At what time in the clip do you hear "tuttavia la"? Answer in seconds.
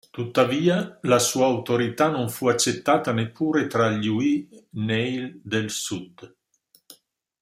0.09-1.19